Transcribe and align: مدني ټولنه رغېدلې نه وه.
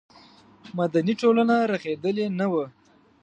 مدني 0.77 1.13
ټولنه 1.21 1.55
رغېدلې 1.71 2.25
نه 2.39 2.45
وه. 2.51 2.65